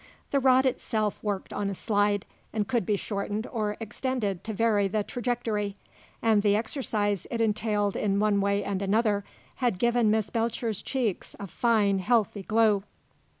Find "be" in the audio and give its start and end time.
2.87-2.95